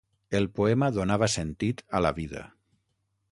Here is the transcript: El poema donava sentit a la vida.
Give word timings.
El 0.37 0.45
poema 0.59 0.87
donava 0.95 1.29
sentit 1.35 1.85
a 1.99 2.03
la 2.07 2.13
vida. 2.21 2.45